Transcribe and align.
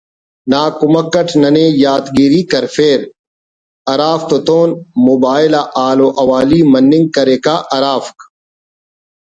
نا 0.51 0.61
کمک 0.77 1.13
اٹ 1.19 1.29
ننے 1.41 1.65
یات 1.83 2.05
گیری 2.17 2.41
کرفیر 2.51 2.99
ہرافتتون 3.89 4.69
موبائل 5.05 5.53
آ 5.61 5.63
حال 5.75 5.99
حوالی 6.17 6.61
مننگ 6.71 7.07
کریکہ 7.15 7.55
ہرافک 7.73 8.17